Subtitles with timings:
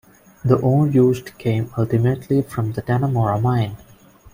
[0.43, 3.77] The ore used came ultimately from the Dannemora mine.